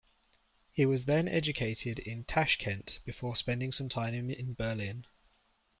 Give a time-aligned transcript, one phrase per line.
[0.71, 5.05] He was then educated in Tashkent before spending some time in Berlin.